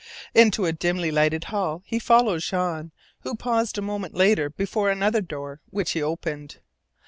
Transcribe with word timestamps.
Into 0.33 0.65
a 0.65 0.73
dimly 0.73 1.11
lighted 1.11 1.43
hall 1.43 1.83
he 1.85 1.99
followed 1.99 2.39
Jean, 2.41 2.91
who 3.19 3.35
paused 3.35 3.77
a 3.77 3.83
moment 3.83 4.15
later 4.15 4.49
before 4.49 4.89
another 4.89 5.21
door, 5.21 5.61
which 5.69 5.91
he 5.91 6.01
opened. 6.01 6.57